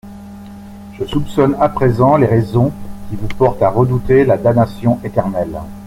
Je 0.97 1.05
soupçonne 1.05 1.55
à 1.59 1.69
présent 1.69 2.17
les 2.17 2.25
raisons 2.25 2.71
qui 3.07 3.15
vous 3.15 3.27
portent 3.27 3.61
à 3.61 3.69
redouter 3.69 4.25
la 4.25 4.35
damnation 4.35 4.99
éternelle. 5.03 5.61